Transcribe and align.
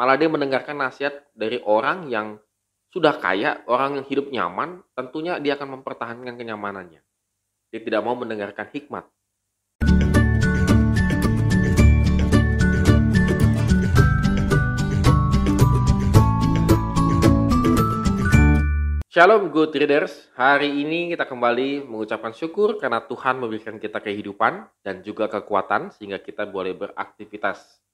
Malah 0.00 0.16
dia 0.16 0.32
mendengarkan 0.32 0.80
nasihat 0.80 1.28
dari 1.36 1.60
orang 1.60 2.08
yang 2.08 2.40
sudah 2.88 3.20
kaya, 3.20 3.60
orang 3.68 4.00
yang 4.00 4.06
hidup 4.08 4.32
nyaman, 4.32 4.80
tentunya 4.96 5.36
dia 5.36 5.60
akan 5.60 5.76
mempertahankan 5.76 6.40
kenyamanannya. 6.40 7.04
Dia 7.68 7.80
tidak 7.84 8.00
mau 8.00 8.16
mendengarkan 8.16 8.64
hikmat. 8.72 9.04
Shalom 19.12 19.52
good 19.52 19.76
readers, 19.76 20.32
hari 20.32 20.80
ini 20.80 21.12
kita 21.12 21.28
kembali 21.28 21.84
mengucapkan 21.84 22.32
syukur 22.32 22.80
karena 22.80 23.04
Tuhan 23.04 23.36
memberikan 23.36 23.76
kita 23.76 24.00
kehidupan 24.00 24.64
dan 24.80 25.04
juga 25.04 25.28
kekuatan 25.28 25.92
sehingga 25.92 26.24
kita 26.24 26.48
boleh 26.48 26.72
beraktivitas. 26.72 27.89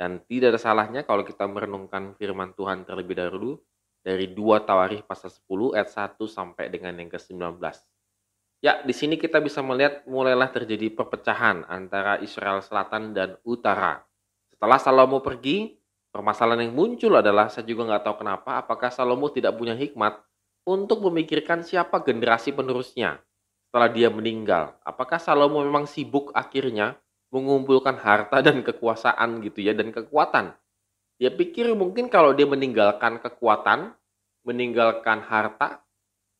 Dan 0.00 0.24
tidak 0.24 0.56
ada 0.56 0.60
salahnya 0.60 1.04
kalau 1.04 1.20
kita 1.20 1.44
merenungkan 1.44 2.16
firman 2.16 2.56
Tuhan 2.56 2.88
terlebih 2.88 3.20
dahulu 3.20 3.60
dari 4.00 4.32
2 4.32 4.64
Tawarikh 4.64 5.04
pasal 5.04 5.28
10 5.28 5.76
ayat 5.76 5.92
1 5.92 6.16
sampai 6.24 6.72
dengan 6.72 6.96
yang 6.96 7.12
ke-19. 7.12 7.60
Ya, 8.64 8.80
di 8.80 8.96
sini 8.96 9.20
kita 9.20 9.44
bisa 9.44 9.60
melihat 9.60 10.08
mulailah 10.08 10.48
terjadi 10.48 10.88
perpecahan 10.88 11.68
antara 11.68 12.16
Israel 12.24 12.64
Selatan 12.64 13.12
dan 13.12 13.36
Utara. 13.44 14.00
Setelah 14.48 14.80
Salomo 14.80 15.20
pergi, 15.20 15.76
permasalahan 16.08 16.64
yang 16.64 16.72
muncul 16.72 17.20
adalah 17.20 17.52
saya 17.52 17.68
juga 17.68 17.84
nggak 17.92 18.04
tahu 18.04 18.24
kenapa, 18.24 18.56
apakah 18.56 18.88
Salomo 18.88 19.28
tidak 19.28 19.52
punya 19.60 19.76
hikmat 19.76 20.16
untuk 20.64 21.04
memikirkan 21.12 21.60
siapa 21.60 22.00
generasi 22.00 22.56
penerusnya 22.56 23.20
setelah 23.68 23.92
dia 23.92 24.08
meninggal. 24.08 24.80
Apakah 24.80 25.20
Salomo 25.20 25.60
memang 25.60 25.84
sibuk 25.84 26.32
akhirnya 26.32 26.96
mengumpulkan 27.30 27.96
harta 27.98 28.42
dan 28.42 28.62
kekuasaan 28.62 29.42
gitu 29.46 29.62
ya 29.62 29.72
dan 29.72 29.94
kekuatan. 29.94 30.54
Dia 31.16 31.30
pikir 31.30 31.70
mungkin 31.78 32.10
kalau 32.10 32.34
dia 32.34 32.48
meninggalkan 32.48 33.22
kekuatan, 33.22 33.94
meninggalkan 34.42 35.22
harta, 35.22 35.84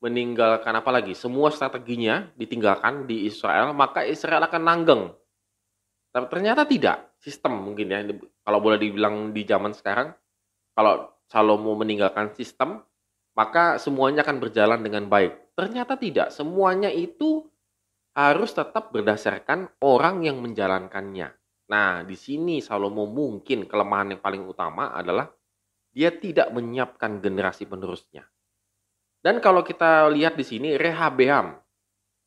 meninggalkan 0.00 0.72
apa 0.72 0.90
lagi, 0.90 1.12
semua 1.12 1.52
strateginya 1.52 2.32
ditinggalkan 2.34 3.04
di 3.04 3.28
Israel, 3.28 3.76
maka 3.76 4.02
Israel 4.08 4.48
akan 4.48 4.62
langgeng. 4.64 5.02
Tapi 6.10 6.26
ternyata 6.26 6.66
tidak. 6.66 7.12
Sistem 7.20 7.60
mungkin 7.60 7.92
ya, 7.92 8.00
kalau 8.40 8.58
boleh 8.64 8.80
dibilang 8.80 9.36
di 9.36 9.44
zaman 9.44 9.76
sekarang, 9.76 10.16
kalau 10.72 11.12
Salomo 11.28 11.76
meninggalkan 11.76 12.32
sistem, 12.32 12.80
maka 13.36 13.76
semuanya 13.76 14.24
akan 14.24 14.40
berjalan 14.40 14.80
dengan 14.80 15.06
baik. 15.06 15.54
Ternyata 15.54 16.00
tidak, 16.00 16.32
semuanya 16.32 16.88
itu 16.88 17.44
harus 18.14 18.50
tetap 18.50 18.90
berdasarkan 18.90 19.70
orang 19.82 20.26
yang 20.26 20.42
menjalankannya. 20.42 21.30
Nah, 21.70 22.02
di 22.02 22.18
sini 22.18 22.58
Salomo 22.58 23.06
mungkin 23.06 23.70
kelemahan 23.70 24.18
yang 24.18 24.22
paling 24.22 24.42
utama 24.42 24.90
adalah 24.90 25.30
dia 25.94 26.10
tidak 26.10 26.50
menyiapkan 26.50 27.22
generasi 27.22 27.66
penerusnya. 27.66 28.26
Dan 29.20 29.38
kalau 29.38 29.62
kita 29.62 30.10
lihat 30.10 30.34
di 30.34 30.44
sini 30.46 30.74
Rehabeam. 30.74 31.54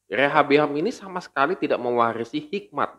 Rehabeam 0.08 0.78
ini 0.78 0.94
sama 0.94 1.20
sekali 1.24 1.58
tidak 1.58 1.82
mewarisi 1.82 2.38
hikmat 2.38 2.92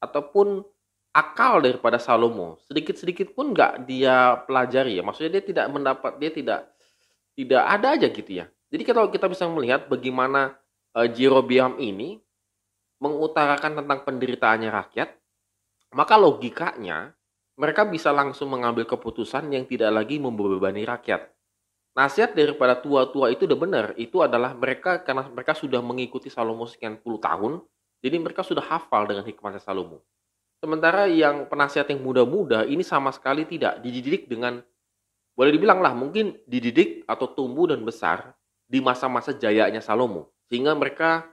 ataupun 0.00 0.64
akal 1.12 1.60
daripada 1.60 2.00
Salomo. 2.00 2.56
Sedikit-sedikit 2.66 3.36
pun 3.36 3.52
nggak 3.52 3.84
dia 3.84 4.40
pelajari 4.48 4.96
ya. 4.96 5.02
Maksudnya 5.04 5.38
dia 5.38 5.44
tidak 5.44 5.66
mendapat, 5.68 6.16
dia 6.16 6.32
tidak 6.32 6.72
tidak 7.36 7.62
ada 7.62 7.86
aja 7.92 8.08
gitu 8.08 8.30
ya. 8.32 8.46
Jadi 8.72 8.82
kalau 8.88 9.12
kita 9.12 9.28
bisa 9.28 9.44
melihat 9.52 9.84
bagaimana 9.84 10.56
uh, 10.96 11.04
Jerobeam 11.04 11.76
ini 11.76 12.24
mengutarakan 13.02 13.82
tentang 13.82 14.06
penderitaannya 14.06 14.70
rakyat, 14.70 15.10
maka 15.98 16.14
logikanya 16.14 17.10
mereka 17.58 17.82
bisa 17.82 18.14
langsung 18.14 18.54
mengambil 18.54 18.86
keputusan 18.86 19.50
yang 19.50 19.66
tidak 19.66 19.90
lagi 19.90 20.22
membebani 20.22 20.86
rakyat. 20.86 21.26
Nasihat 21.92 22.32
daripada 22.32 22.78
tua-tua 22.78 23.34
itu 23.34 23.44
udah 23.44 23.58
benar, 23.58 23.86
itu 24.00 24.22
adalah 24.22 24.54
mereka 24.54 25.02
karena 25.02 25.28
mereka 25.28 25.52
sudah 25.52 25.82
mengikuti 25.82 26.30
Salomo 26.30 26.64
sekian 26.64 26.96
puluh 26.96 27.20
tahun, 27.20 27.60
jadi 28.00 28.16
mereka 28.22 28.40
sudah 28.46 28.64
hafal 28.64 29.04
dengan 29.04 29.26
hikmatnya 29.26 29.60
Salomo. 29.60 30.00
Sementara 30.62 31.10
yang 31.10 31.50
penasihat 31.50 31.90
yang 31.90 32.00
muda-muda 32.06 32.62
ini 32.64 32.86
sama 32.86 33.10
sekali 33.10 33.42
tidak 33.44 33.82
dididik 33.82 34.30
dengan 34.30 34.62
boleh 35.34 35.50
dibilang 35.50 35.82
lah 35.82 35.90
mungkin 35.90 36.38
dididik 36.46 37.02
atau 37.08 37.26
tumbuh 37.34 37.66
dan 37.66 37.82
besar 37.82 38.30
di 38.68 38.78
masa-masa 38.78 39.34
jayanya 39.34 39.82
Salomo 39.82 40.30
sehingga 40.46 40.76
mereka 40.76 41.28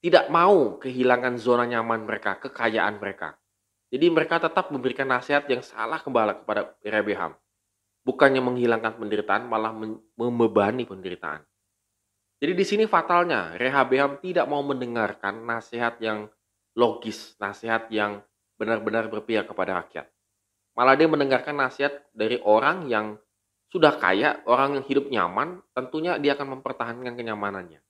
tidak 0.00 0.32
mau 0.32 0.80
kehilangan 0.80 1.36
zona 1.36 1.68
nyaman 1.68 2.08
mereka, 2.08 2.40
kekayaan 2.40 2.96
mereka. 2.96 3.36
Jadi 3.92 4.06
mereka 4.08 4.40
tetap 4.40 4.72
memberikan 4.72 5.04
nasihat 5.04 5.44
yang 5.50 5.60
salah 5.60 6.00
kembali 6.00 6.44
kepada 6.44 6.72
Rehabeam. 6.80 7.36
Bukannya 8.00 8.40
menghilangkan 8.40 8.96
penderitaan, 8.96 9.44
malah 9.44 9.76
membebani 10.16 10.88
penderitaan. 10.88 11.44
Jadi 12.40 12.52
di 12.56 12.64
sini 12.64 12.84
fatalnya, 12.88 13.60
Rehabeam 13.60 14.16
tidak 14.24 14.48
mau 14.48 14.64
mendengarkan 14.64 15.44
nasihat 15.44 16.00
yang 16.00 16.32
logis, 16.72 17.36
nasihat 17.36 17.92
yang 17.92 18.24
benar-benar 18.56 19.12
berpihak 19.12 19.44
kepada 19.44 19.84
rakyat. 19.84 20.08
Malah 20.72 20.96
dia 20.96 21.08
mendengarkan 21.10 21.60
nasihat 21.60 22.08
dari 22.16 22.40
orang 22.40 22.88
yang 22.88 23.20
sudah 23.68 24.00
kaya, 24.00 24.40
orang 24.48 24.80
yang 24.80 24.84
hidup 24.88 25.06
nyaman, 25.12 25.60
tentunya 25.76 26.16
dia 26.16 26.32
akan 26.38 26.58
mempertahankan 26.58 27.12
kenyamanannya. 27.12 27.84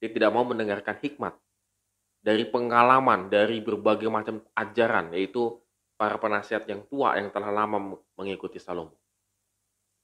Dia 0.00 0.08
tidak 0.08 0.32
mau 0.32 0.48
mendengarkan 0.48 0.96
hikmat 0.96 1.36
dari 2.20 2.48
pengalaman, 2.48 3.28
dari 3.28 3.60
berbagai 3.60 4.08
macam 4.08 4.40
ajaran, 4.56 5.12
yaitu 5.12 5.56
para 6.00 6.16
penasihat 6.16 6.64
yang 6.64 6.84
tua 6.88 7.20
yang 7.20 7.28
telah 7.28 7.52
lama 7.52 8.00
mengikuti 8.16 8.56
Salomo. 8.56 8.96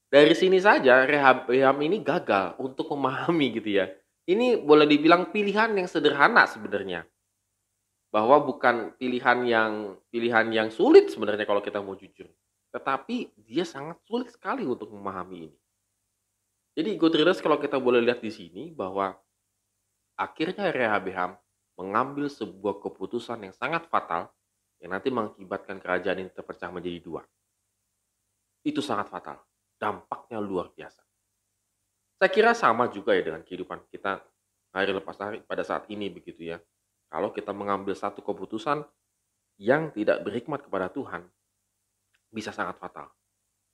Dari 0.07 0.37
sini 0.37 0.61
saja 0.62 1.03
Rehabeam 1.03 1.77
ini 1.83 1.99
gagal 2.05 2.55
untuk 2.62 2.93
memahami 2.95 3.59
gitu 3.59 3.81
ya. 3.81 3.91
Ini 4.27 4.61
boleh 4.62 4.87
dibilang 4.87 5.34
pilihan 5.34 5.75
yang 5.75 5.89
sederhana 5.91 6.47
sebenarnya. 6.47 7.09
Bahwa 8.13 8.39
bukan 8.39 8.95
pilihan 8.97 9.45
yang 9.45 9.73
pilihan 10.09 10.47
yang 10.55 10.69
sulit 10.71 11.11
sebenarnya 11.11 11.43
kalau 11.43 11.59
kita 11.59 11.83
mau 11.83 11.99
jujur. 11.99 12.31
Tetapi 12.71 13.34
dia 13.49 13.67
sangat 13.67 13.99
sulit 14.07 14.31
sekali 14.31 14.63
untuk 14.63 14.95
memahami 14.95 15.51
ini. 15.51 15.59
Jadi 16.77 17.01
readers 17.01 17.41
kalau 17.41 17.57
kita 17.57 17.81
boleh 17.81 18.05
lihat 18.05 18.21
di 18.21 18.28
sini 18.28 18.69
bahwa 18.69 19.17
akhirnya 20.16 20.72
Rehabeam 20.72 21.37
mengambil 21.77 22.27
sebuah 22.32 22.81
keputusan 22.81 23.44
yang 23.44 23.54
sangat 23.54 23.84
fatal 23.93 24.32
yang 24.81 24.97
nanti 24.97 25.12
mengakibatkan 25.12 25.81
kerajaan 25.81 26.25
ini 26.25 26.31
terpecah 26.32 26.72
menjadi 26.72 26.99
dua. 27.00 27.22
Itu 28.65 28.81
sangat 28.81 29.12
fatal. 29.12 29.41
Dampaknya 29.77 30.41
luar 30.41 30.72
biasa. 30.72 31.04
Saya 32.16 32.31
kira 32.32 32.56
sama 32.56 32.88
juga 32.88 33.12
ya 33.12 33.21
dengan 33.21 33.44
kehidupan 33.44 33.93
kita 33.93 34.25
hari 34.72 34.93
lepas 34.93 35.16
hari 35.21 35.44
pada 35.44 35.60
saat 35.60 35.84
ini 35.93 36.09
begitu 36.09 36.48
ya. 36.48 36.59
Kalau 37.12 37.31
kita 37.31 37.53
mengambil 37.53 37.93
satu 37.93 38.25
keputusan 38.25 38.83
yang 39.60 39.93
tidak 39.93 40.25
berhikmat 40.25 40.65
kepada 40.65 40.88
Tuhan, 40.93 41.28
bisa 42.33 42.53
sangat 42.53 42.81
fatal. 42.81 43.12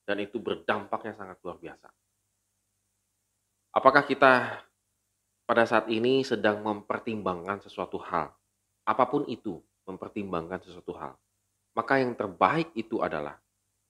Dan 0.02 0.22
itu 0.26 0.42
berdampaknya 0.42 1.14
sangat 1.14 1.38
luar 1.42 1.58
biasa. 1.62 1.88
Apakah 3.72 4.02
kita 4.04 4.62
pada 5.52 5.68
saat 5.68 5.84
ini 5.92 6.24
sedang 6.24 6.64
mempertimbangkan 6.64 7.60
sesuatu 7.60 8.00
hal? 8.00 8.32
Apa 8.88 9.04
pun 9.04 9.28
itu, 9.28 9.60
mempertimbangkan 9.84 10.64
sesuatu 10.64 10.96
hal. 10.96 11.12
Maka 11.76 12.00
yang 12.00 12.16
terbaik 12.16 12.72
itu 12.72 13.04
adalah 13.04 13.36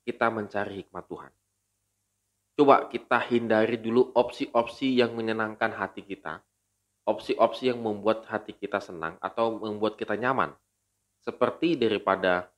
kita 0.03 0.27
mencari 0.27 0.83
hikmat 0.83 1.07
Tuhan. 1.07 1.31
Coba 2.59 2.91
kita 2.91 3.15
hindari 3.31 3.79
dulu 3.79 4.11
opsi-opsi 4.11 4.99
yang 4.99 5.15
menyenangkan 5.15 5.71
hati 5.71 6.03
kita. 6.03 6.43
Opsi-opsi 7.07 7.71
yang 7.71 7.79
membuat 7.79 8.27
hati 8.27 8.59
kita 8.59 8.83
senang 8.83 9.15
atau 9.23 9.63
membuat 9.63 9.95
kita 9.95 10.19
nyaman. 10.19 10.51
Seperti 11.23 11.79
daripada 11.79 12.51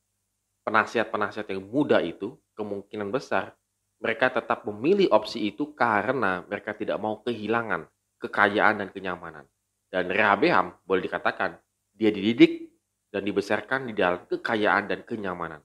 penasihat-penasihat 0.65 1.53
yang 1.53 1.61
muda 1.61 2.01
itu 2.01 2.41
kemungkinan 2.57 3.13
besar 3.13 3.53
mereka 4.01 4.33
tetap 4.33 4.65
memilih 4.65 5.13
opsi 5.13 5.53
itu 5.53 5.77
karena 5.77 6.41
mereka 6.49 6.73
tidak 6.73 6.97
mau 6.97 7.21
kehilangan 7.21 7.85
kekayaan 8.25 8.81
dan 8.81 8.89
kenyamanan. 8.89 9.45
Dan 9.93 10.09
Rehabeam 10.09 10.75
boleh 10.83 11.05
dikatakan 11.05 11.61
dia 11.93 12.11
dididik 12.11 12.73
dan 13.13 13.23
dibesarkan 13.23 13.87
di 13.87 13.95
dalam 13.95 14.25
kekayaan 14.27 14.91
dan 14.91 15.05
kenyamanan. 15.07 15.63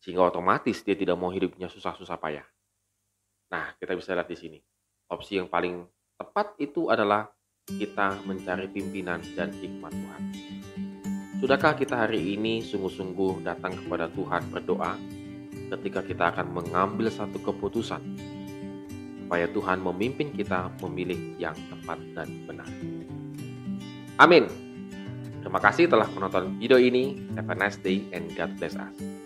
Sehingga 0.00 0.32
otomatis 0.32 0.80
dia 0.80 0.96
tidak 0.96 1.18
mau 1.20 1.28
hidupnya 1.28 1.68
susah-susah 1.68 2.16
payah. 2.16 2.46
Nah, 3.52 3.76
kita 3.76 3.92
bisa 3.98 4.16
lihat 4.16 4.30
di 4.30 4.38
sini. 4.38 4.58
Opsi 5.10 5.36
yang 5.36 5.50
paling 5.50 5.84
tepat 6.16 6.56
itu 6.56 6.88
adalah 6.88 7.28
kita 7.68 8.22
mencari 8.24 8.70
pimpinan 8.70 9.20
dan 9.36 9.52
hikmat 9.52 9.92
Tuhan. 9.92 10.22
Sudahkah 11.42 11.76
kita 11.76 12.06
hari 12.06 12.36
ini 12.36 12.64
sungguh-sungguh 12.64 13.44
datang 13.44 13.76
kepada 13.76 14.08
Tuhan 14.12 14.48
berdoa 14.48 14.96
ketika 15.76 16.00
kita 16.04 16.24
akan 16.36 16.52
mengambil 16.52 17.08
satu 17.12 17.40
keputusan 17.40 18.00
supaya 19.30 19.46
Tuhan 19.46 19.78
memimpin 19.78 20.34
kita 20.34 20.74
memilih 20.82 21.38
yang 21.38 21.54
tepat 21.70 22.02
dan 22.18 22.26
benar. 22.50 22.66
Amin. 24.18 24.50
Terima 25.38 25.62
kasih 25.62 25.86
telah 25.86 26.10
menonton 26.10 26.58
video 26.58 26.82
ini. 26.82 27.14
Have 27.38 27.46
a 27.46 27.54
nice 27.54 27.78
day 27.78 28.10
and 28.10 28.26
God 28.34 28.58
bless 28.58 28.74
us. 28.74 29.19